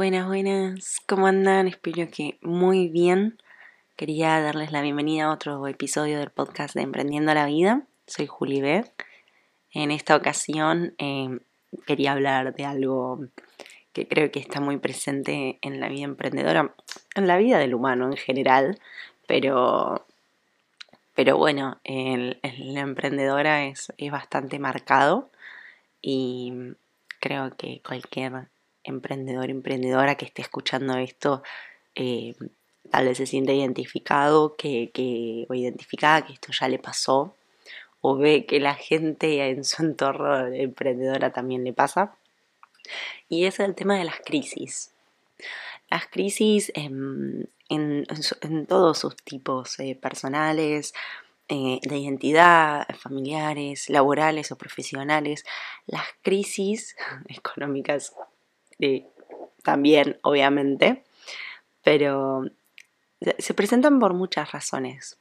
[0.00, 1.68] Buenas, buenas, ¿cómo andan?
[1.68, 3.36] Espero que muy bien.
[3.96, 7.82] Quería darles la bienvenida a otro episodio del podcast de Emprendiendo la Vida.
[8.06, 8.90] Soy Juli B.
[9.72, 11.40] En esta ocasión eh,
[11.86, 13.26] quería hablar de algo
[13.92, 16.74] que creo que está muy presente en la vida emprendedora,
[17.14, 18.80] en la vida del humano en general,
[19.26, 20.06] pero,
[21.14, 25.28] pero bueno, la emprendedora es, es bastante marcado
[26.00, 26.54] y
[27.20, 28.48] creo que cualquier
[28.84, 31.42] emprendedor, emprendedora que esté escuchando esto,
[31.94, 32.34] eh,
[32.90, 37.36] tal vez se siente identificado que, que, o identificada que esto ya le pasó,
[38.00, 42.16] o ve que la gente en su entorno emprendedora también le pasa.
[43.28, 44.92] Y es el tema de las crisis.
[45.90, 48.06] Las crisis en, en,
[48.40, 50.94] en todos sus tipos, eh, personales,
[51.48, 55.44] eh, de identidad, familiares, laborales o profesionales,
[55.86, 56.96] las crisis
[57.28, 58.14] económicas
[59.62, 61.04] también, obviamente,
[61.82, 62.44] pero
[63.38, 65.18] se presentan por muchas razones.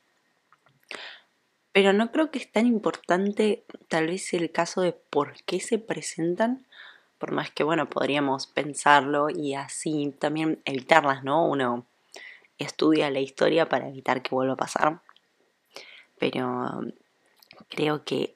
[1.72, 5.78] Pero no creo que es tan importante tal vez el caso de por qué se
[5.78, 6.66] presentan,
[7.18, 11.46] por más que, bueno, podríamos pensarlo y así también evitarlas, ¿no?
[11.46, 11.86] Uno
[12.58, 15.02] estudia la historia para evitar que vuelva a pasar.
[16.18, 16.82] Pero
[17.70, 18.36] creo que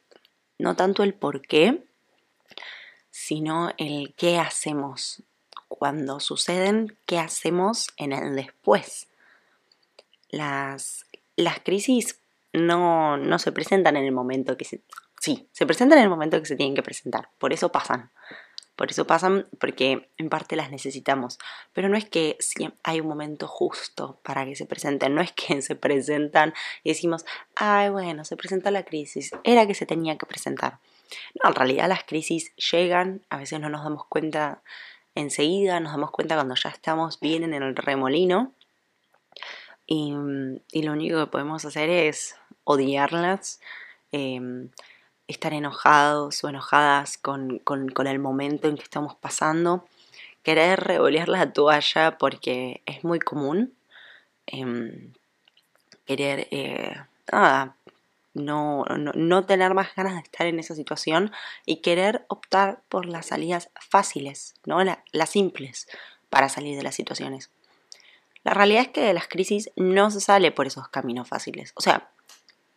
[0.60, 1.84] no tanto el por qué,
[3.14, 5.22] sino el qué hacemos
[5.67, 9.08] cuando suceden, qué hacemos en el después.
[10.30, 12.17] Las, las crisis
[12.53, 14.81] no, no se presentan en el momento que se...
[15.19, 18.09] Sí, se presentan en el momento que se tienen que presentar, por eso pasan.
[18.75, 21.38] Por eso pasan porque en parte las necesitamos.
[21.72, 22.39] Pero no es que
[22.81, 25.14] hay un momento justo para que se presenten.
[25.14, 27.25] No es que se presentan y decimos,
[27.56, 29.30] ay, bueno, se presenta la crisis.
[29.44, 30.80] Era que se tenía que presentar.
[31.42, 34.62] No, en realidad las crisis llegan, a veces no nos damos cuenta
[35.16, 38.52] enseguida, nos damos cuenta cuando ya estamos bien en el remolino.
[39.86, 40.14] Y,
[40.72, 43.59] y lo único que podemos hacer es odiarlas,
[44.12, 44.40] eh,
[45.28, 49.85] estar enojados o enojadas con, con, el momento en que estamos pasando,
[50.44, 53.74] querer revolear la toalla porque es muy común,
[54.47, 55.09] eh,
[56.06, 56.96] querer, eh,
[57.31, 57.75] nada,
[58.34, 61.32] no, no, tener más ganas de estar en esa situación
[61.66, 64.80] y querer optar por las salidas fáciles, ¿no?
[65.12, 65.88] las simples
[66.30, 67.52] para salir de las situaciones.
[68.44, 71.72] La realidad es que de las crisis no se sale por esos caminos fáciles.
[71.76, 72.10] O sea,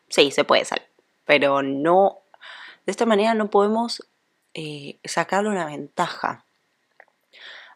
[0.09, 0.87] sí, se puede salir,
[1.25, 2.19] pero no,
[2.85, 4.07] de esta manera no podemos
[4.55, 6.45] eh, sacarle una ventaja.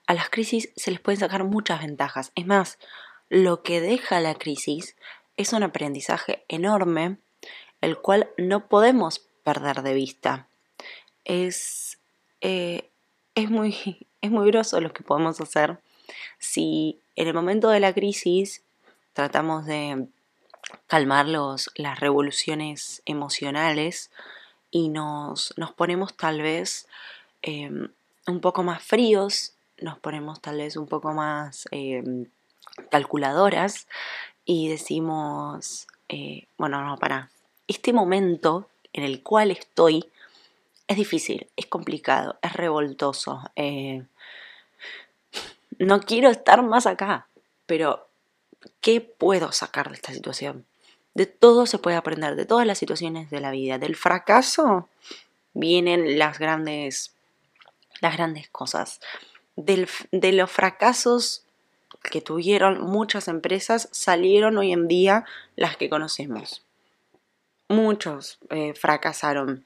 [0.06, 2.32] A las crisis se les pueden sacar muchas ventajas.
[2.34, 2.78] Es más,
[3.28, 4.96] lo que deja la crisis
[5.36, 7.18] es un aprendizaje enorme
[7.80, 10.46] el cual no podemos perder de vista.
[11.24, 11.98] Es,
[12.40, 12.88] eh,
[13.34, 15.78] es, muy, es muy lo que podemos hacer
[16.38, 18.62] si en el momento de la crisis
[19.12, 20.06] tratamos de
[20.86, 24.10] calmar los, las revoluciones emocionales
[24.70, 26.86] y nos, nos ponemos tal vez
[27.42, 27.70] eh,
[28.26, 32.26] un poco más fríos, nos ponemos tal vez un poco más eh,
[32.90, 33.86] calculadoras
[34.44, 37.30] y decimos, eh, bueno, no, para,
[37.70, 40.04] este momento en el cual estoy
[40.88, 43.40] es difícil, es complicado, es revoltoso.
[43.54, 44.02] Eh,
[45.78, 47.28] no quiero estar más acá,
[47.66, 48.08] pero
[48.80, 50.66] ¿qué puedo sacar de esta situación?
[51.14, 53.78] De todo se puede aprender, de todas las situaciones de la vida.
[53.78, 54.88] Del fracaso
[55.54, 57.12] vienen las grandes,
[58.00, 59.00] las grandes cosas.
[59.54, 61.44] De los fracasos
[62.02, 66.64] que tuvieron muchas empresas salieron hoy en día las que conocemos
[67.70, 69.64] muchos eh, fracasaron.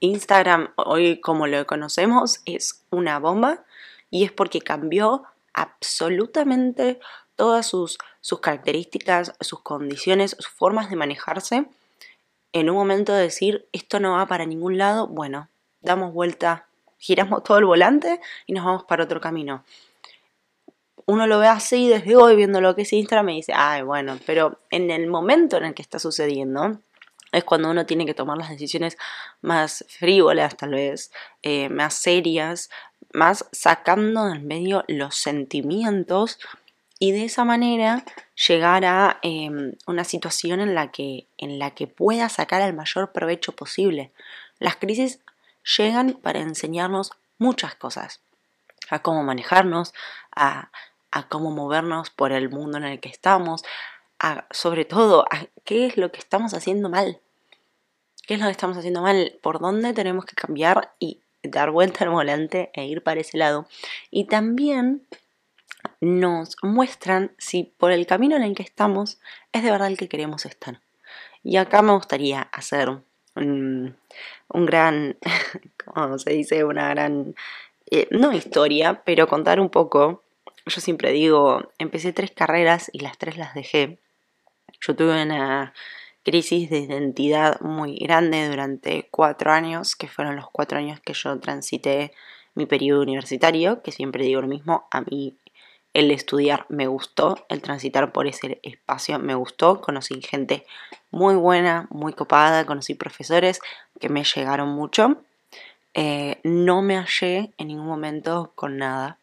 [0.00, 3.62] Instagram, hoy como lo conocemos, es una bomba
[4.10, 6.98] y es porque cambió absolutamente
[7.36, 11.66] todas sus, sus características, sus condiciones, sus formas de manejarse.
[12.52, 15.48] En un momento de decir, esto no va para ningún lado, bueno,
[15.82, 16.66] damos vuelta,
[16.98, 19.62] giramos todo el volante y nos vamos para otro camino.
[21.04, 24.18] Uno lo ve así desde hoy viendo lo que es Instagram y dice, ay, bueno,
[24.26, 26.78] pero en el momento en el que está sucediendo,
[27.32, 28.96] es cuando uno tiene que tomar las decisiones
[29.40, 31.12] más frívolas, tal vez,
[31.42, 32.70] eh, más serias,
[33.12, 36.38] más sacando del medio los sentimientos
[36.98, 38.04] y de esa manera
[38.46, 39.50] llegar a eh,
[39.86, 44.12] una situación en la, que, en la que pueda sacar el mayor provecho posible.
[44.58, 45.20] Las crisis
[45.76, 48.20] llegan para enseñarnos muchas cosas,
[48.90, 49.94] a cómo manejarnos,
[50.34, 50.70] a,
[51.10, 53.64] a cómo movernos por el mundo en el que estamos,
[54.50, 55.24] sobre todo,
[55.64, 57.20] qué es lo que estamos haciendo mal.
[58.26, 59.38] ¿Qué es lo que estamos haciendo mal?
[59.42, 63.66] ¿Por dónde tenemos que cambiar y dar vuelta al volante e ir para ese lado?
[64.10, 65.06] Y también
[66.00, 69.18] nos muestran si por el camino en el que estamos
[69.52, 70.80] es de verdad el que queremos estar.
[71.42, 72.90] Y acá me gustaría hacer
[73.34, 73.96] un,
[74.48, 75.16] gran,
[75.84, 76.64] ¿cómo se dice?
[76.64, 77.34] Una gran,
[77.90, 80.22] eh, no historia, pero contar un poco.
[80.66, 83.98] Yo siempre digo, empecé tres carreras y las tres las dejé.
[84.80, 85.72] Yo tuve una
[86.22, 91.38] crisis de identidad muy grande durante cuatro años, que fueron los cuatro años que yo
[91.38, 92.12] transité
[92.54, 95.36] mi periodo universitario, que siempre digo lo mismo, a mí
[95.92, 100.64] el estudiar me gustó, el transitar por ese espacio me gustó, conocí gente
[101.10, 103.60] muy buena, muy copada, conocí profesores
[103.98, 105.22] que me llegaron mucho,
[105.94, 109.18] eh, no me hallé en ningún momento con nada.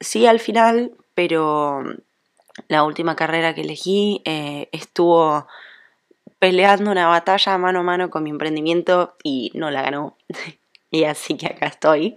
[0.00, 1.82] Sí al final, pero
[2.66, 5.46] la última carrera que elegí eh, estuvo
[6.38, 10.16] peleando una batalla mano a mano con mi emprendimiento y no la ganó.
[10.90, 12.16] y así que acá estoy.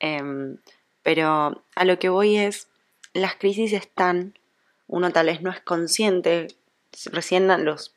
[0.00, 0.58] Em,
[1.02, 2.68] pero a lo que voy es,
[3.12, 4.38] las crisis están,
[4.86, 6.48] uno tal vez no es consciente,
[7.06, 7.94] recién a los,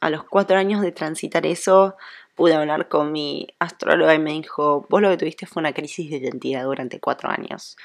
[0.00, 1.96] a los cuatro años de transitar eso,
[2.34, 6.10] pude hablar con mi astróloga y me dijo, vos lo que tuviste fue una crisis
[6.10, 7.76] de identidad durante cuatro años.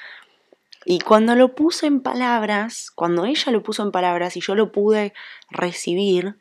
[0.84, 4.72] Y cuando lo puse en palabras, cuando ella lo puso en palabras y yo lo
[4.72, 5.14] pude
[5.50, 6.36] recibir,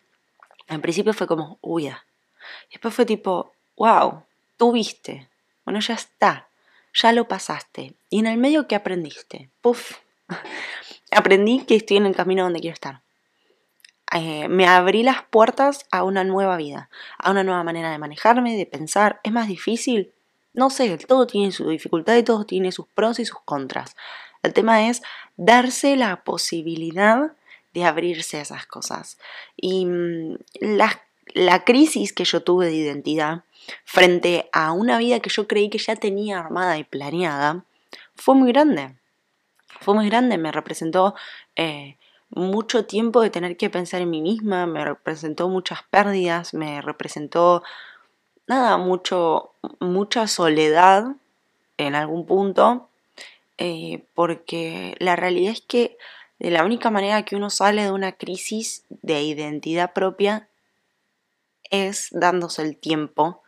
[0.68, 2.06] en principio fue como, uy, ya.
[2.72, 4.24] después fue tipo, wow,
[4.58, 5.28] tú viste.
[5.66, 6.48] Bueno, ya está,
[6.94, 7.94] ya lo pasaste.
[8.10, 9.50] Y en el medio, ¿qué aprendiste?
[9.62, 9.98] Puf,
[11.12, 13.02] aprendí que estoy en el camino donde quiero estar.
[14.14, 18.58] Eh, me abrí las puertas a una nueva vida, a una nueva manera de manejarme,
[18.58, 19.22] de pensar.
[19.24, 20.14] ¿Es más difícil?
[20.54, 23.96] No sé, todo tiene su dificultad y todo tiene sus pros y sus contras.
[24.44, 25.02] El tema es
[25.38, 27.34] darse la posibilidad
[27.74, 29.18] de abrirse a esas cosas.
[29.56, 33.44] Y mm, la, crisis que yo tuve de identidad
[33.86, 37.64] frente a una vida que yo creí que ya tenía armada y planeada
[38.16, 38.96] fue muy grande
[39.82, 41.16] fue muy grande, me representó
[41.56, 41.98] eh,
[42.30, 47.64] mucho tiempo de tener que pensar en mí misma, me representó muchas pérdidas, me representó
[48.48, 51.16] nada, mucho, mucha soledad
[51.78, 52.90] en algún punto,
[53.64, 55.96] eh, porque la realidad es que
[56.40, 60.48] de la única manera que uno sale de una crisis de identidad propia
[61.70, 63.44] es dándose el tiempo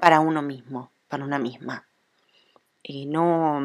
[0.00, 1.84] para uno mismo, para una misma.
[2.82, 3.60] Y no,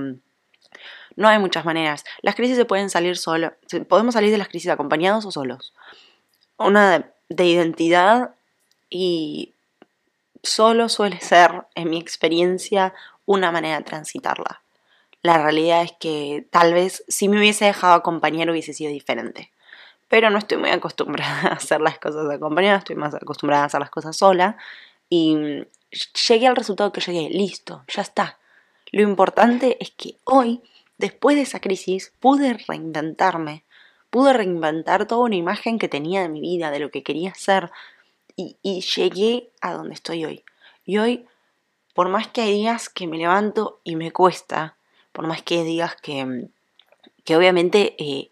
[1.15, 2.03] no hay muchas maneras.
[2.21, 3.53] Las crisis se pueden salir solo.
[3.87, 5.71] Podemos salir de las crisis acompañados o solos.
[6.57, 8.31] Una de, identidad
[8.89, 9.53] y
[10.43, 12.93] solo suele ser, en mi experiencia,
[13.25, 14.59] una manera de transitarla.
[15.25, 19.51] La realidad es que tal vez si me hubiese dejado acompañar hubiese sido diferente.
[20.07, 23.79] Pero no estoy muy acostumbrada a hacer las cosas acompañadas, estoy más acostumbrada a hacer
[23.79, 24.55] las cosas sola.
[25.09, 25.65] Y
[26.29, 28.37] llegué al resultado que llegué, listo, ya está.
[28.91, 30.61] Lo importante es que hoy
[30.99, 33.63] después de esa crisis pude reinventarme,
[34.11, 37.71] pude reinventar toda una imagen que tenía de mi vida, de lo que quería ser,
[38.35, 38.57] y,
[38.95, 40.43] llegué a donde estoy hoy.
[40.85, 41.25] Y hoy,
[41.95, 44.75] por más que hay días que me levanto y me cuesta,
[45.15, 46.49] por más que días que,
[47.23, 48.29] que obviamente eh,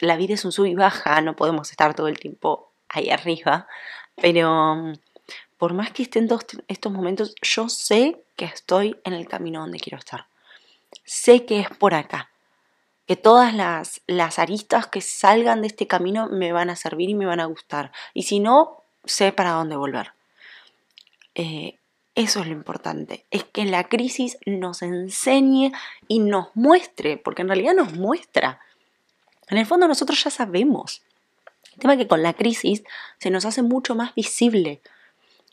[0.00, 3.66] la vida es un sub y baja, no podemos estar todo el tiempo ahí arriba,
[4.14, 4.92] pero
[5.56, 9.80] por más que estén todos estos momentos, yo sé que estoy en el camino donde
[9.80, 10.26] quiero estar
[11.04, 12.30] sé que es por acá,
[13.06, 17.14] que todas las, las aristas que salgan de este camino me van a servir y
[17.14, 17.92] me van a gustar.
[18.12, 20.12] Y si no, sé para dónde volver.
[21.34, 21.78] Eh,
[22.18, 25.70] eso es lo importante, es que la crisis nos enseñe
[26.08, 28.60] y nos muestre, porque en realidad nos muestra.
[29.48, 31.02] En el fondo nosotros ya sabemos.
[31.74, 32.82] El tema es que con la crisis
[33.18, 34.80] se nos hace mucho más visible,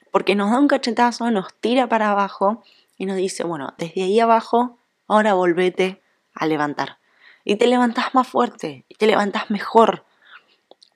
[0.10, 2.64] porque nos da un cachetazo, nos tira para abajo
[2.98, 6.02] y nos dice, bueno, desde ahí abajo ahora volvete
[6.34, 6.98] a levantar.
[7.44, 10.04] Y te levantas más fuerte, y te levantas mejor,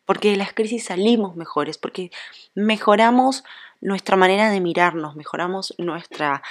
[0.08, 2.10] porque de las crisis salimos mejores, porque
[2.56, 3.44] mejoramos
[3.82, 6.44] nuestra manera de mirarnos, mejoramos nuestra,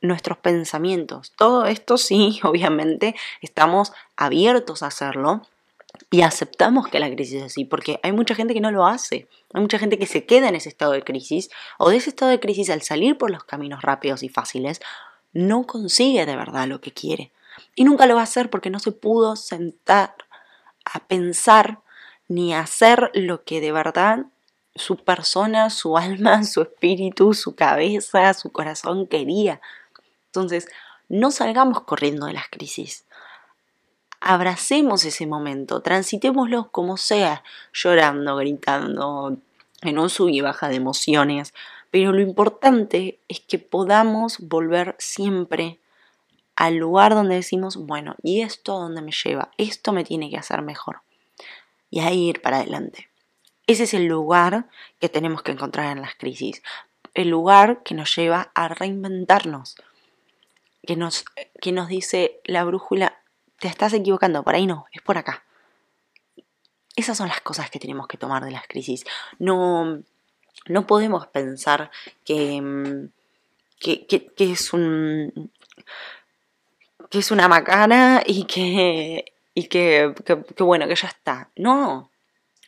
[0.00, 1.32] nuestros pensamientos.
[1.36, 5.42] Todo esto sí, obviamente, estamos abiertos a hacerlo
[6.10, 9.26] y aceptamos que la crisis es así, porque hay mucha gente que no lo hace,
[9.52, 12.30] hay mucha gente que se queda en ese estado de crisis, o de ese estado
[12.30, 14.80] de crisis al salir por los caminos rápidos y fáciles,
[15.32, 17.30] no consigue de verdad lo que quiere.
[17.74, 20.14] Y nunca lo va a hacer porque no se pudo sentar
[20.84, 21.80] a pensar
[22.28, 24.26] ni a hacer lo que de verdad
[24.74, 29.60] su persona, su alma, su espíritu, su cabeza, su corazón quería.
[30.26, 30.68] Entonces,
[31.08, 33.04] no salgamos corriendo de las crisis.
[34.20, 39.38] Abracemos ese momento, transitémoslo como sea, llorando, gritando,
[39.82, 41.54] en un sub y baja de emociones,
[41.90, 45.80] pero lo importante es que podamos volver siempre
[46.54, 49.50] al lugar donde decimos, bueno, ¿y esto a dónde me lleva?
[49.56, 51.00] Esto me tiene que hacer mejor.
[51.90, 53.09] Y ahí ir para adelante.
[53.70, 54.66] Ese es el lugar
[54.98, 56.60] que tenemos que encontrar en las crisis.
[57.14, 59.76] El lugar que nos lleva a reinventarnos.
[60.84, 61.24] Que nos,
[61.60, 63.22] que nos dice la brújula,
[63.60, 65.44] te estás equivocando, por ahí no, es por acá.
[66.96, 69.04] Esas son las cosas que tenemos que tomar de las crisis.
[69.38, 70.02] No,
[70.66, 71.92] no podemos pensar
[72.24, 73.08] que,
[73.78, 75.52] que, es un
[77.08, 80.12] que es una macana y que y que,
[80.58, 81.50] bueno, que ya está.
[81.54, 82.09] No,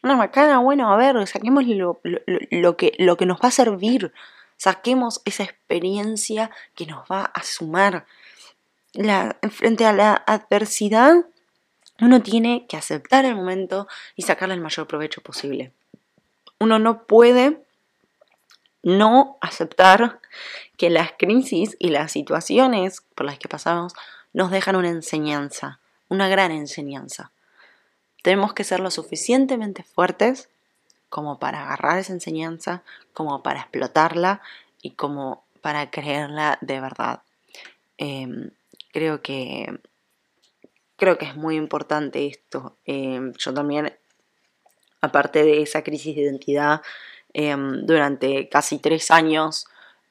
[0.03, 4.13] una macana, bueno, a ver, saquemos lo, lo, que, lo que nos va a servir,
[4.57, 8.07] saquemos esa experiencia que nos va a sumar.
[8.95, 11.25] La, frente a la adversidad,
[12.01, 15.73] uno tiene que aceptar el momento y sacarle el mayor provecho posible.
[16.59, 17.63] Uno no puede
[18.83, 20.21] no aceptar
[20.77, 23.95] que las crisis y las situaciones por las que pasamos
[24.33, 25.79] nos dejan una enseñanza,
[26.09, 27.31] una gran enseñanza.
[28.23, 30.49] Tenemos que ser lo suficientemente fuertes
[31.09, 34.41] como para agarrar esa enseñanza, como para explotarla
[34.81, 37.23] y como para creerla de verdad.
[37.99, 38.51] Em,
[38.93, 39.81] creo que
[40.97, 42.77] creo que es muy importante esto.
[42.87, 43.93] Em, yo también,
[45.01, 46.83] aparte de esa crisis de identidad,
[47.35, 49.67] Em, durante casi tres años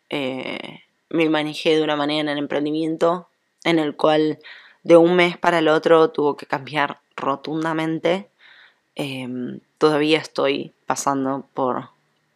[0.09, 3.29] eh, me manejé de una manera en el emprendimiento
[3.63, 4.39] en el cual
[4.83, 8.29] de un mes para el otro tuvo que cambiar rotundamente.
[8.95, 11.89] Em, todavía estoy pasando por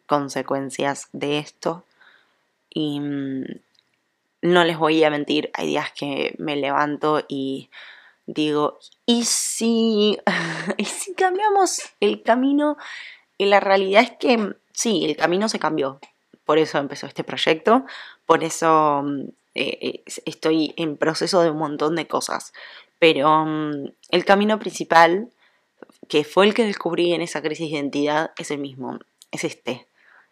[0.05, 1.83] consecuencias de esto
[2.69, 3.43] y mm,
[4.41, 7.69] no les voy a mentir, hay días que me levanto y
[8.27, 10.17] digo, ¿y si,
[10.77, 12.77] ¿y si cambiamos el camino?
[13.37, 15.99] Y la realidad es que sí, el camino se cambió.
[16.45, 17.85] Por eso empezó este proyecto,
[18.25, 19.21] por eso mm,
[19.55, 22.53] eh, eh, estoy en proceso de un montón de cosas.
[22.99, 25.29] Pero mm, el camino principal,
[26.07, 28.99] que fue el que descubrí en esa crisis de identidad, es el mismo,
[29.31, 29.87] es este.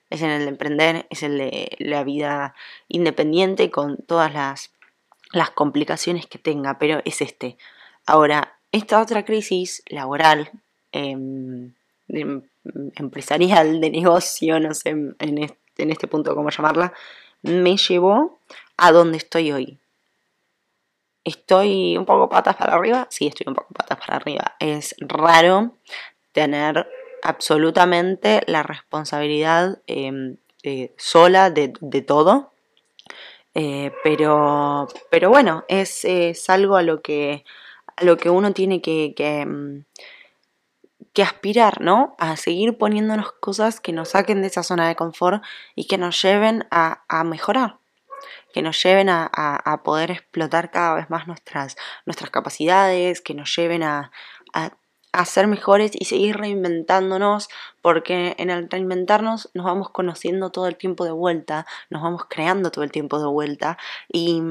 [0.10, 2.56] Es en el de emprender, es el de la vida
[2.88, 4.72] independiente con todas las,
[5.32, 7.58] las complicaciones que tenga, pero es este.
[8.06, 10.52] Ahora, esta otra crisis laboral,
[10.92, 11.74] em,
[12.96, 16.94] empresarial, de negocio, no sé en este, en este punto cómo llamarla,
[17.42, 18.40] me llevó
[18.78, 19.78] a donde estoy hoy.
[21.24, 23.08] ¿Estoy un poco patas para arriba?
[23.10, 24.56] Sí, estoy un poco patas para arriba.
[24.60, 25.74] Es raro
[26.34, 26.88] tener
[27.22, 31.70] absolutamente la responsabilidad em, eh, sola de,
[32.06, 32.52] todo.
[33.56, 36.06] Eh, pero, pero bueno, es,
[36.50, 37.46] algo a lo que,
[37.96, 39.86] a lo que uno tiene que, em,
[41.14, 42.16] que aspirar, ¿no?
[42.18, 45.44] A seguir poniéndonos cosas que nos saquen de esa zona de confort
[45.76, 47.78] y que nos lleven a, mejorar,
[48.54, 53.84] que nos lleven a, poder explotar cada vez más nuestras, nuestras capacidades, que nos lleven
[53.84, 54.12] a,
[55.14, 57.48] a ser mejores y seguir reinventándonos,
[57.82, 62.72] porque en el reinventarnos nos vamos conociendo todo el tiempo de vuelta, nos vamos creando
[62.72, 63.78] todo el tiempo de vuelta
[64.12, 64.42] y,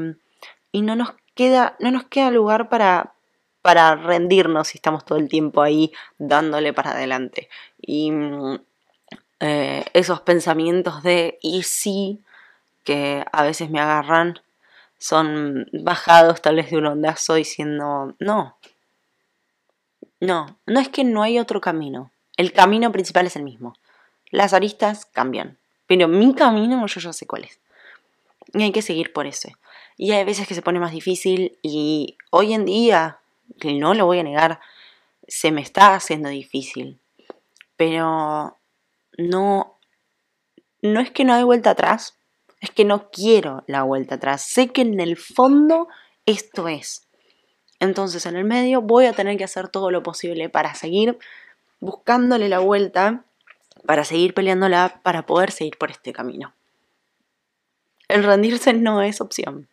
[0.71, 3.13] y no, nos queda, no nos queda lugar para,
[3.61, 7.49] para rendirnos si estamos todo el tiempo ahí dándole para adelante.
[7.81, 8.61] Y mm,
[9.41, 12.23] eh, esos pensamientos de y sí
[12.85, 14.41] que a veces me agarran
[14.99, 18.57] son bajados tal vez de un ondazo diciendo no.
[20.21, 22.13] No, no es que no hay otro camino.
[22.37, 23.75] El camino principal es el mismo.
[24.31, 25.59] Las aristas cambian.
[25.87, 27.59] Pero mi camino yo ya sé cuál es.
[28.55, 29.57] Y hay que seguir por ese.
[29.97, 33.19] Y hay veces que se pone más difícil y hoy en día
[33.61, 34.61] que no lo voy a negar,
[35.29, 36.99] se me está haciendo difícil.
[37.77, 38.57] Pero
[39.19, 39.77] no,
[40.81, 42.17] no es que no hay vuelta atrás,
[42.63, 44.41] es que no quiero la vuelta atrás.
[44.41, 45.89] Sé que en el fondo
[46.25, 47.07] esto es.
[47.81, 51.19] Entonces en el medio voy a tener que hacer todo lo posible para seguir
[51.81, 53.27] buscándole la vuelta,
[53.85, 56.55] para seguir peleándola, para poder seguir por este camino.
[58.09, 59.69] El rendirse no es opción.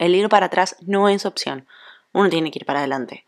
[0.00, 1.68] El ir para atrás no es opción
[2.12, 3.24] uno tiene que ir para adelante.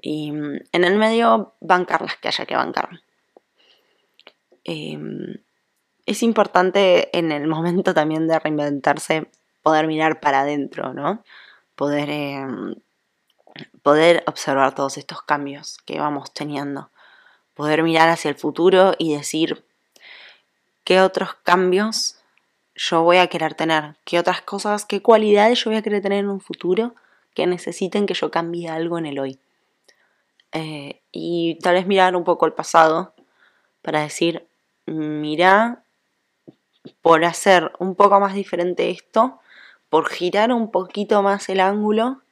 [0.00, 2.88] Y mm, en el medio bancar las que haya que bancar.
[4.64, 5.36] Em,
[6.10, 9.30] es importante en el momento también de reinventarse
[9.62, 11.22] poder mirar para adentro, ¿no?
[11.76, 12.74] Poder, em,
[13.82, 16.90] poder observar todos estos cambios que vamos teniendo.
[17.54, 19.64] Poder mirar hacia el futuro y decir
[20.82, 22.16] qué otros cambios
[22.74, 26.20] yo voy a querer tener, qué otras cosas, qué cualidades yo voy a querer tener
[26.20, 26.94] en un futuro
[27.34, 29.38] que necesiten que yo cambie algo en el hoy.
[30.52, 33.14] Eh, y tal vez mirar un poco el pasado
[33.82, 34.48] para decir,
[34.86, 35.84] mira,
[37.02, 39.40] por hacer un poco más diferente esto,
[39.88, 42.22] por girar un poquito más el ángulo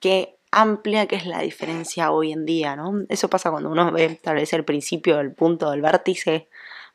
[0.00, 3.04] que amplia que es la diferencia hoy en día, ¿no?
[3.08, 6.48] Eso pasa cuando uno ve tal vez el principio, el punto, del vértice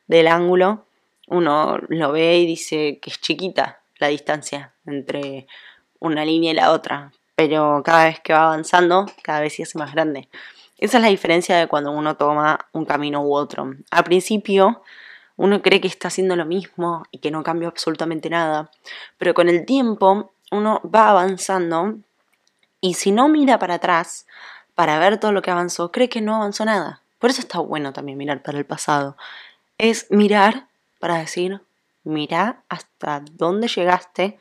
[0.07, 0.86] del ángulo,
[1.27, 5.47] uno lo ve y dice que es chiquita la distancia entre
[6.00, 9.77] una línea y la otra, pero cada vez que va avanzando, cada vez se hace
[9.77, 10.29] más grande.
[10.77, 13.74] Esa es la diferencia de cuando uno toma un camino u otro.
[13.89, 14.83] Al principio,
[15.38, 18.70] uno cree que está haciendo lo mismo y que no cambia absolutamente nada,
[19.17, 21.96] pero con el tiempo uno va avanzando
[22.82, 24.25] y si no mira para atrás
[24.75, 27.01] para ver todo lo que avanzó, cree que no avanzó nada.
[27.20, 29.17] Por eso está bueno también mirar para el pasado.
[29.77, 30.67] Es mirar
[31.00, 31.62] para decir,
[32.03, 34.39] mira hasta dónde llegaste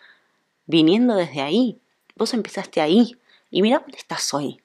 [0.67, 1.79] viniendo desde ahí.
[2.17, 3.17] Vos empezaste ahí
[3.50, 4.61] y mira dónde estás hoy.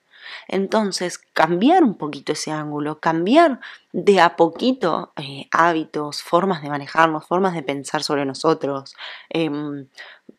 [0.48, 3.60] Entonces, cambiar un poquito ese ángulo, cambiar
[3.92, 8.96] de a poquito eh, hábitos, formas de manejarnos, formas de pensar sobre nosotros,
[9.30, 9.88] em,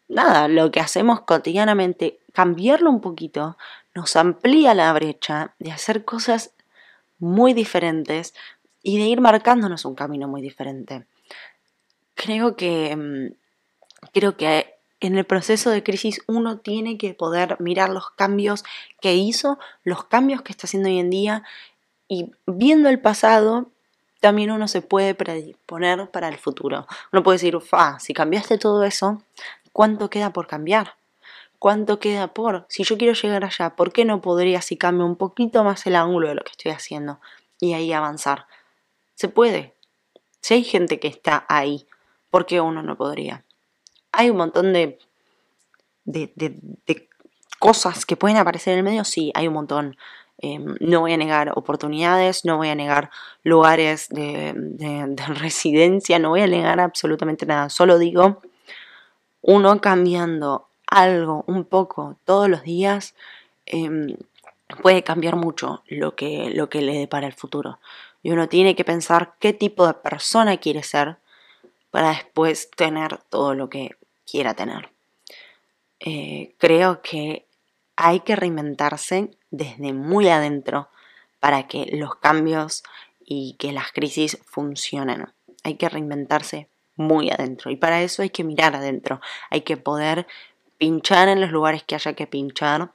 [0.08, 3.56] nada, lo que hacemos cotidianamente, cambiarlo un poquito
[3.94, 6.54] nos amplía la brecha de hacer cosas
[7.18, 8.34] muy diferentes
[8.82, 11.06] y de ir marcándonos un camino muy diferente.
[12.14, 13.34] Creo que, em,
[14.12, 14.71] creo que
[15.06, 18.64] en el proceso de crisis uno tiene que poder mirar los cambios
[19.00, 21.42] que hizo, los cambios que está haciendo hoy en día
[22.08, 23.68] y viendo el pasado
[24.20, 26.86] también uno se puede predisponer para el futuro.
[27.12, 29.20] Uno puede decir, fa, si cambiaste todo eso,
[29.72, 30.94] ¿cuánto queda por cambiar?
[31.58, 32.66] ¿Cuánto queda por?
[32.68, 35.96] Si yo quiero llegar allá, ¿por qué no podría si cambio un poquito más el
[35.96, 37.20] ángulo de lo que estoy haciendo
[37.60, 38.46] y ahí avanzar?
[39.14, 39.74] Se puede.
[40.40, 41.86] Si hay gente que está ahí,
[42.30, 43.44] ¿por qué uno no podría?
[44.12, 44.98] Hay un montón de,
[46.04, 47.08] de,
[47.58, 49.96] cosas que pueden aparecer en el medio, sí, hay un montón.
[50.38, 53.10] Em, no voy a negar oportunidades, no voy a negar
[53.44, 54.52] lugares de,
[55.40, 57.68] residencia, no voy a negar absolutamente nada.
[57.70, 58.42] Solo digo,
[59.40, 63.14] uno cambiando algo un poco todos los días
[63.66, 64.16] em,
[64.82, 67.78] puede cambiar mucho lo que, lo que le depara el futuro.
[68.22, 71.16] Y uno tiene que pensar qué tipo de persona quiere ser
[71.90, 73.96] para después tener todo lo que
[74.32, 74.88] quiera tener.
[76.00, 77.46] Eh, creo que
[77.96, 80.88] hay que reinventarse desde muy adentro
[81.38, 82.82] para que los cambios
[83.20, 85.28] y que las crisis funcionen.
[85.64, 90.26] Hay que reinventarse muy adentro y para eso hay que mirar adentro, hay que poder
[90.78, 92.90] pinchar en los lugares que haya que pinchar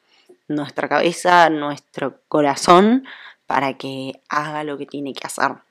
[0.48, 3.08] nuestra cabeza, nuestro corazón
[3.46, 5.67] para que haga lo que tiene que hacer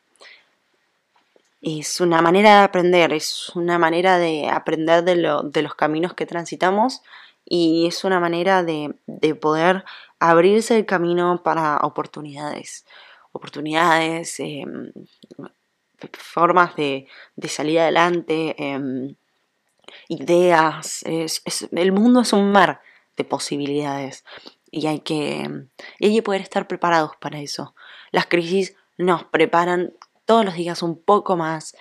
[1.62, 5.16] es una manera de aprender, es una manera de aprender de,
[5.62, 7.02] los caminos que transitamos
[7.44, 8.94] y es una manera de,
[9.40, 9.84] poder
[10.18, 12.86] abrirse el camino para oportunidades,
[13.32, 14.92] oportunidades, em,
[16.12, 17.08] formas de,
[17.48, 19.14] salir adelante, em,
[20.08, 21.04] ideas.
[21.04, 22.80] el mundo es un mar
[23.16, 24.24] de posibilidades
[24.70, 25.48] y hay, que,
[25.98, 27.74] y hay que poder estar preparados para eso.
[28.10, 29.94] Las crisis nos preparan
[30.26, 31.74] todos los días un poco más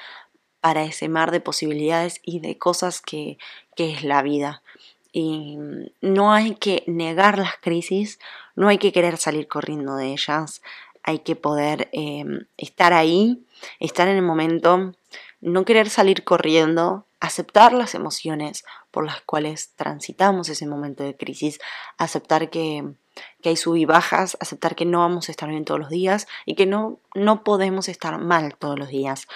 [0.61, 3.37] para ese mar de posibilidades y de cosas que,
[3.75, 4.63] es la vida.
[5.11, 5.57] Y
[6.01, 8.19] no hay que negar las crisis,
[8.55, 10.61] no hay que querer salir corriendo de ellas,
[11.03, 13.43] hay que poder em, estar ahí,
[13.79, 14.93] estar en el momento,
[15.41, 21.59] no querer salir corriendo, aceptar las emociones por las cuales transitamos ese momento de crisis,
[21.97, 22.93] aceptar que,
[23.41, 26.27] que hay sub y bajas, aceptar que no vamos a estar bien todos los días
[26.45, 29.27] y que no, no podemos estar mal todos los días.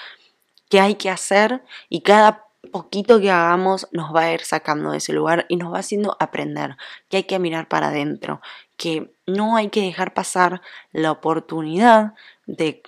[0.69, 4.97] Que hay que hacer y cada poquito que hagamos nos va a ir sacando de
[4.97, 6.77] ese lugar y nos va haciendo aprender,
[7.09, 8.41] que hay que mirar para adentro,
[8.77, 12.13] que no hay que dejar pasar la oportunidad
[12.45, 12.81] de,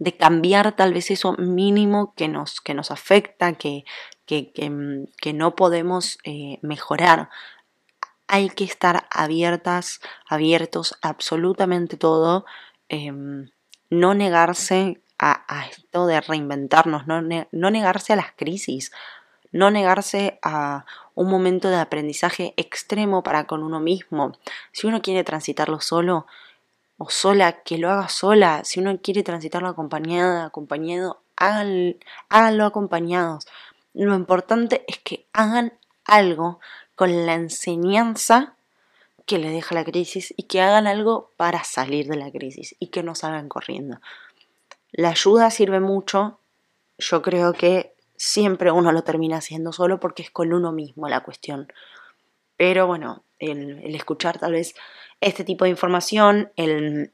[0.00, 3.84] de cambiar tal vez eso mínimo que nos, que nos afecta, que,
[4.26, 7.28] que, que, no podemos eh, mejorar
[8.30, 12.46] hay que estar abiertas, abiertos a absolutamente todo,
[12.88, 13.50] em,
[13.90, 18.92] no negarse a, esto de reinventarnos, no, no negarse a las crisis,
[19.52, 24.32] no negarse a un momento de aprendizaje extremo para con uno mismo.
[24.70, 26.26] Si uno quiere transitarlo solo
[27.02, 28.60] o sola, que lo haga sola.
[28.62, 33.46] Si uno quiere transitarlo acompañada, acompañado, háganlo acompañados.
[33.94, 35.72] Lo importante es que hagan
[36.04, 36.60] algo
[36.96, 38.54] con la enseñanza
[39.24, 42.88] que le deja la crisis y que hagan algo para salir de la crisis y
[42.88, 43.98] que no salgan corriendo.
[44.92, 46.38] La ayuda sirve mucho,
[46.98, 51.20] yo creo que siempre uno lo termina haciendo solo porque es con uno mismo la
[51.20, 51.72] cuestión.
[52.58, 54.74] Pero bueno, el, escuchar tal vez
[55.20, 57.12] este tipo de información, el,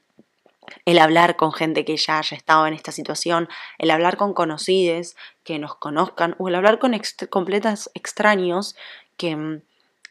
[0.84, 5.16] el hablar con gente que ya haya estado en esta situación, el hablar con conocidos
[5.44, 6.98] que nos conozcan o el hablar con
[7.30, 8.76] completas extraños
[9.16, 9.60] que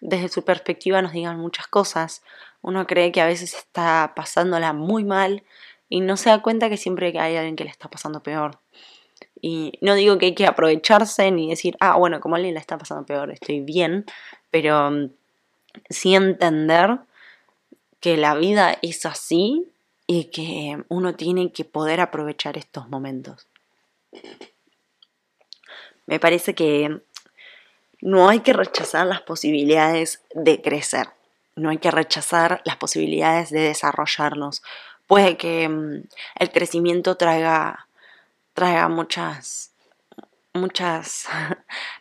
[0.02, 2.24] desde su perspectiva nos digan muchas cosas.
[2.62, 5.44] Uno cree que a veces está pasándola muy mal
[5.90, 8.60] y no se da cuenta que siempre hay alguien que le está pasando peor.
[9.42, 12.78] Y no digo que hay que aprovecharse ni decir, ah, bueno, como alguien le está
[12.78, 14.06] pasando peor, estoy bien,
[14.50, 15.10] pero mm,
[15.90, 16.98] sí entender
[18.06, 19.68] que la vida es así
[20.06, 23.48] y que uno tiene que poder aprovechar estos momentos.
[26.06, 27.02] Me parece que
[28.02, 31.08] no hay que rechazar las posibilidades de crecer,
[31.56, 34.62] no hay que rechazar las posibilidades de desarrollarnos.
[35.08, 36.04] Puede que mm,
[36.36, 37.88] el crecimiento traiga,
[38.54, 39.72] traiga muchas,
[40.54, 41.26] muchas,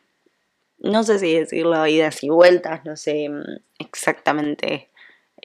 [0.80, 4.90] no sé si decirlo, idas y vueltas, no sé mm, exactamente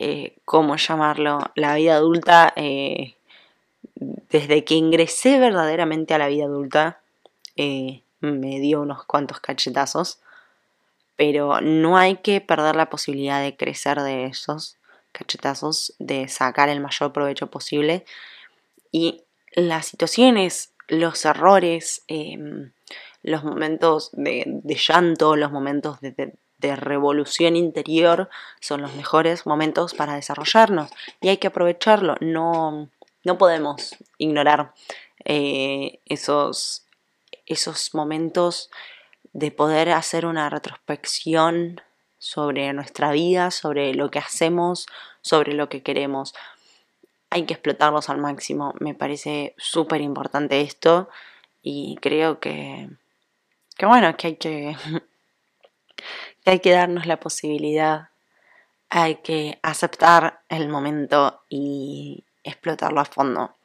[0.02, 1.40] eh, cómo llamarlo.
[1.56, 3.16] La vida adulta, eh,
[3.96, 7.02] desde que ingresé verdaderamente a la vida adulta,
[7.58, 10.20] eh, me dio unos cuantos cachetazos,
[11.18, 14.78] pero no hay que perder la posibilidad de crecer de esos
[15.12, 18.06] cachetazos, de sacar el mayor provecho posible
[18.94, 22.72] y las situaciones, los errores, em,
[23.22, 30.92] los momentos de, llanto, los momentos de, revolución interior son los mejores momentos para desarrollarnos
[31.22, 32.90] y hay que aprovecharlo, no,
[33.24, 34.74] no podemos ignorar
[35.26, 36.86] eh, esos,
[37.46, 38.70] esos momentos
[39.34, 41.82] de poder hacer una retrospección
[42.18, 44.88] sobre nuestra vida, sobre lo que hacemos,
[45.22, 46.34] sobre lo que queremos.
[47.30, 48.74] Hay que explotarlos al máximo.
[48.80, 51.10] Me parece súper importante esto
[51.62, 52.90] y creo que,
[53.78, 54.76] que bueno, que hay que,
[56.50, 58.10] hay que darnos la posibilidad,
[58.90, 63.56] hay que aceptar el momento y explotarlo a fondo.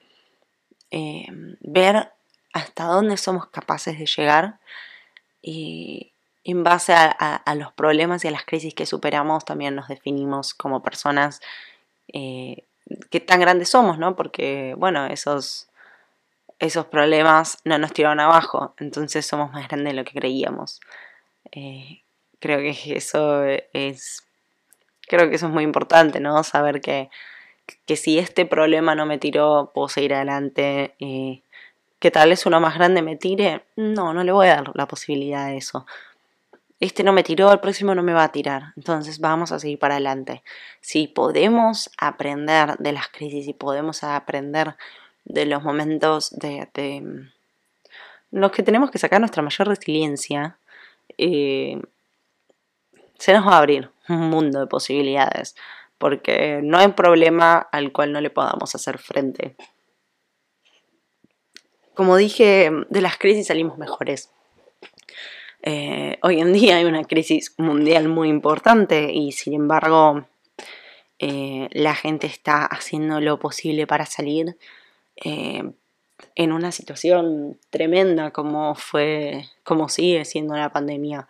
[0.90, 1.26] Eh,
[1.60, 2.12] ver
[2.52, 4.60] hasta dónde somos capaces de llegar
[5.42, 6.12] y
[6.44, 10.82] en base a, los problemas y a las crisis que superamos también nos definimos como
[10.82, 11.40] personas
[12.12, 12.64] eh,
[13.10, 14.14] que tan grandes somos, ¿no?
[14.14, 15.68] Porque, bueno, esos,
[16.58, 20.80] esos problemas no nos tiraron abajo, entonces somos más grandes de lo que creíamos.
[21.50, 22.03] Eh,
[22.44, 24.22] creo que eso es,
[25.08, 26.44] creo que eso es muy importante, ¿no?
[26.44, 27.08] Saber que,
[27.86, 30.94] que si este problema no me tiró, puedo seguir adelante.
[30.98, 31.42] y
[32.00, 34.86] que tal vez uno más grande me tire, no, no le voy a dar la
[34.86, 35.86] posibilidad de eso.
[36.78, 38.74] Este no me tiró, el próximo no me va a tirar.
[38.76, 40.42] Entonces vamos a seguir para adelante.
[40.82, 44.76] Si podemos aprender de las crisis y podemos aprender
[45.24, 47.30] de los momentos de, de
[48.32, 50.58] los que tenemos que sacar nuestra mayor resiliencia,
[51.16, 51.80] eh,
[53.18, 55.56] se nos va a abrir un mundo de posibilidades,
[55.98, 59.56] porque no hay problema al cual no le podamos hacer frente
[61.94, 64.30] como dije, de las crisis salimos mejores.
[65.62, 70.26] Eh, hoy en día hay una crisis mundial muy importante y sin embargo
[71.18, 74.58] eh, la gente está haciendo lo posible para salir
[75.24, 75.62] eh,
[76.34, 81.28] en una situación tremenda como fue, como sigue siendo la pandemia.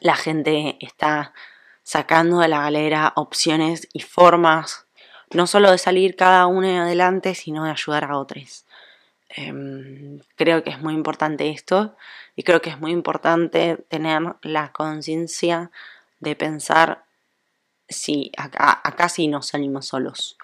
[0.00, 1.32] La gente está
[1.82, 4.86] sacando de la galera opciones y formas
[5.32, 8.64] no solo de salir cada uno adelante, sino de ayudar a otros.
[9.28, 11.96] Em, creo que es muy importante esto
[12.36, 15.70] y creo que es muy importante tener la conciencia
[16.20, 17.04] de pensar
[17.88, 20.36] si acá, acá sí nos salimos solos.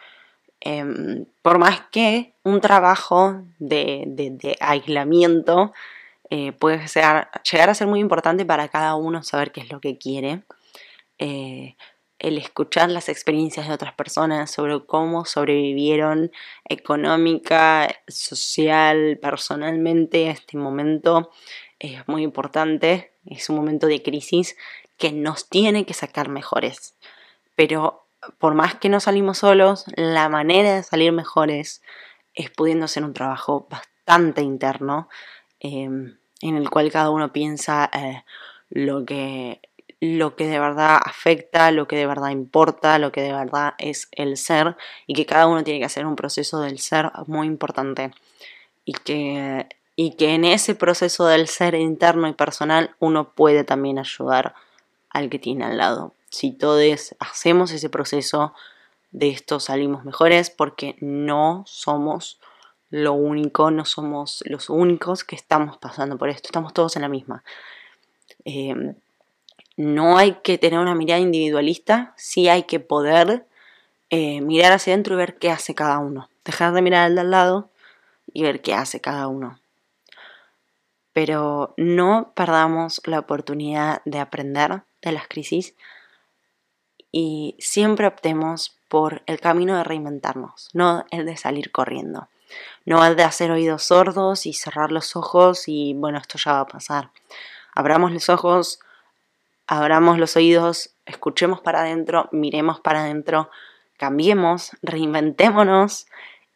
[0.65, 5.73] Em, por más que un trabajo de, aislamiento
[6.35, 9.83] eh, puede ser, llegar a ser muy importante para cada uno saber qué es lo
[9.83, 10.45] que quiere.
[11.19, 11.77] Eh,
[12.19, 16.33] el escuchar las experiencias de otras personas sobre cómo sobrevivieron
[16.67, 21.31] económica, social, personalmente a este momento
[21.79, 23.13] es muy importante.
[23.27, 24.57] Es un momento de crisis
[24.97, 26.95] que nos tiene que sacar mejores.
[27.57, 28.07] Pero
[28.39, 31.83] por más que no salimos solos, la manera de salir mejores
[32.33, 35.11] es pudiendo hacer un trabajo bastante interno
[35.61, 38.25] em, en el cual cada uno piensa eh,
[38.71, 39.61] lo que
[40.01, 44.09] lo que de verdad afecta, lo que de verdad importa, lo que de verdad es
[44.11, 44.77] el ser
[45.07, 48.11] y que cada uno tiene que hacer un proceso del ser muy importante
[48.85, 54.01] y que, y que en ese proceso del ser interno y personal uno puede también
[54.01, 54.57] ayudar
[55.09, 56.15] al que tiene al lado.
[56.31, 58.55] Si todos hacemos ese proceso,
[59.13, 62.41] de esto salimos mejores porque no somos
[62.93, 67.09] lo único, no somos los únicos que estamos pasando por esto, estamos todos en la
[67.09, 67.43] misma.
[68.45, 68.95] Eh,
[69.79, 73.47] no hay que tener una mirada individualista, sí hay que poder
[74.11, 76.29] eh, mirar hacia adentro y ver qué hace cada uno.
[76.45, 77.71] Dejar de mirar al de al lado
[78.31, 79.59] y ver qué hace cada uno.
[81.15, 85.75] Pero no perdamos la oportunidad de aprender, de las crisis
[87.11, 92.29] y siempre optemos por el camino de reinventarnos, no el de salir corriendo,
[92.85, 96.61] no el de hacer oídos sordos y cerrar los ojos y bueno, esto ya va
[96.61, 97.11] a pasar.
[97.75, 98.81] Abramos los ojos,
[99.67, 103.51] abramos los oídos, escuchemos para adentro, miremos para adentro,
[103.97, 106.07] cambiemos, reinventémonos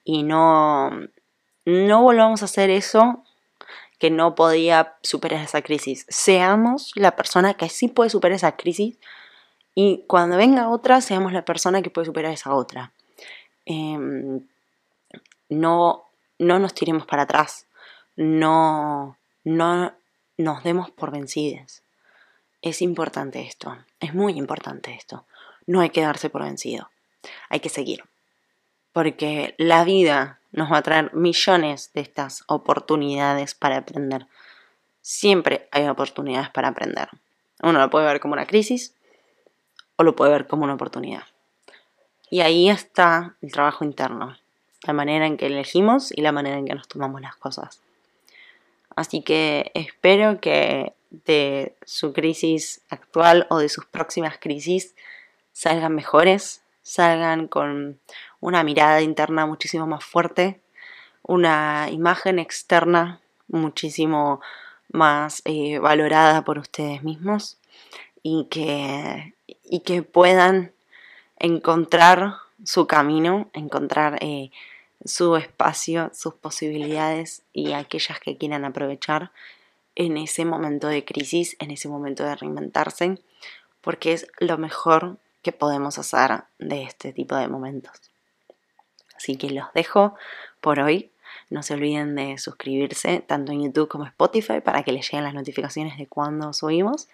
[0.05, 0.91] y no,
[1.65, 3.25] no volvamos a hacer eso
[3.99, 6.07] que no podía superar esa crisis.
[6.09, 8.99] Seamos la persona que sí puede superar esa crisis
[9.75, 12.93] y cuando venga otra, seamos la persona que puede superar esa otra.
[13.67, 14.41] Em,
[15.49, 16.05] no,
[16.39, 17.67] no nos tiremos para atrás,
[18.17, 19.93] no, no
[20.37, 21.83] nos demos por vencidas.
[22.63, 25.25] Es importante esto, es muy importante esto.
[25.67, 26.91] No hay que darse por vencido,
[27.49, 28.05] hay que seguir.
[28.93, 34.27] Porque la vida nos va a traer millones de estas oportunidades para aprender.
[35.03, 37.09] Siempre hay oportunidades para aprender.
[37.63, 38.95] Uno lo puede ver como una crisis
[39.97, 41.25] o lo puede ver como una oportunidad.
[42.31, 44.37] Y ahí está el trabajo interno,
[44.87, 47.81] la manera en que elegimos y la manera en que nos tomamos las cosas.
[48.95, 54.95] Así que espero que de su crisis actual o de sus próximas crisis
[55.53, 58.01] salgan mejores, salgan con
[58.41, 60.61] una mirada interna muchísimo más fuerte,
[61.23, 64.41] una imagen externa muchísimo
[64.91, 67.59] más eh, valorada por ustedes mismos
[68.23, 70.73] y que, y que puedan
[71.39, 74.51] encontrar su camino, encontrar eh,
[75.07, 79.31] su espacio, sus posibilidades y aquellas que quieran aprovechar
[79.95, 83.19] en ese momento de crisis, en ese momento de reinventarse,
[83.81, 88.11] porque es lo mejor que podemos hacer de este tipo de momentos.
[89.17, 90.15] Así que los dejo
[90.61, 91.11] por hoy.
[91.49, 95.35] No se olviden de suscribirse tanto en YouTube como Spotify para que les lleguen las
[95.35, 97.09] notificaciones de cuando subimos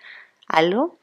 [0.53, 0.99] algo.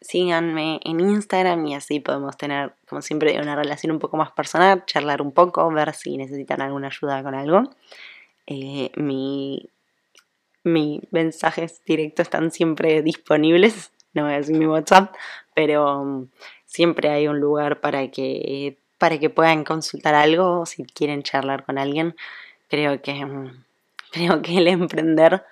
[0.00, 4.84] síganme en Instagram y así podemos tener, como siempre, una relación un poco más personal,
[4.86, 7.62] charlar un poco, ver si necesitan alguna ayuda con algo.
[8.46, 9.68] Eh, mi,
[10.64, 15.14] mis mensajes directos están siempre disponibles no voy a decir mi WhatsApp,
[15.54, 16.28] pero um,
[16.66, 21.78] siempre hay un lugar para que, para que puedan consultar algo si quieren charlar con
[21.78, 22.16] alguien.
[22.68, 23.14] Creo que,
[24.12, 25.44] creo que el emprender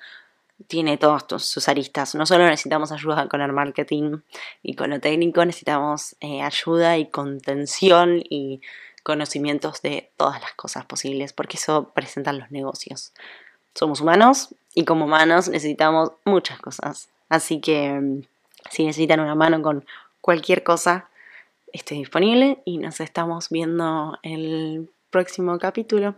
[0.66, 2.14] tiene todos sus aristas.
[2.14, 4.18] No solo necesitamos ayuda con el marketing
[4.62, 8.60] y con lo técnico, necesitamos eh, ayuda y contención y
[9.02, 13.12] conocimientos de todas las cosas posibles, porque eso presentan los negocios.
[13.74, 17.08] Somos humanos y como humanos necesitamos muchas cosas.
[17.28, 18.22] Así que um,
[18.70, 19.86] si necesitan una mano con
[20.20, 21.08] cualquier cosa,
[21.72, 26.16] estoy disponible y nos estamos viendo el próximo capítulo.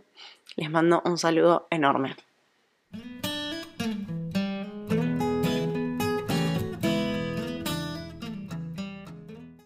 [0.55, 2.15] Les mando un saludo enorme.